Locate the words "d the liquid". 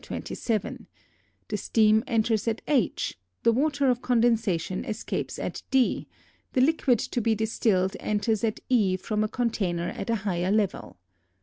5.69-6.97